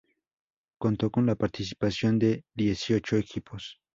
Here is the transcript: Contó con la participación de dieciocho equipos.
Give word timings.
Contó 0.79 1.11
con 1.11 1.27
la 1.27 1.35
participación 1.35 2.17
de 2.17 2.43
dieciocho 2.55 3.17
equipos. 3.17 3.79